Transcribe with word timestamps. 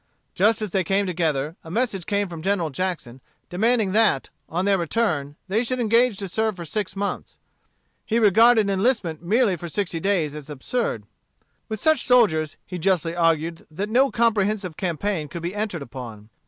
Just 0.33 0.63
as 0.63 0.71
they 0.71 0.83
came 0.83 1.05
together, 1.05 1.57
a 1.63 1.69
message 1.69 2.07
came 2.07 2.27
from 2.27 2.41
General 2.41 2.71
Jackson, 2.71 3.21
demanding 3.49 3.91
that, 3.91 4.31
on 4.49 4.65
their 4.65 4.79
return, 4.79 5.35
they 5.47 5.63
should 5.63 5.79
engage 5.79 6.17
to 6.17 6.27
serve 6.27 6.55
for 6.55 6.65
six 6.65 6.95
months. 6.95 7.37
He 8.03 8.17
regarded 8.17 8.67
enlistment 8.67 9.21
merely 9.21 9.55
for 9.55 9.69
sixty 9.69 9.99
days 9.99 10.33
as 10.33 10.49
absurd. 10.49 11.03
With 11.69 11.79
such 11.79 12.03
soldiers, 12.03 12.57
he 12.65 12.79
justly 12.79 13.15
argued 13.15 13.67
that 13.69 13.89
no 13.89 14.09
comprehensive 14.09 14.75
campaign 14.75 15.27
could 15.27 15.43
be 15.43 15.53
entered 15.53 15.83
upon. 15.83 16.29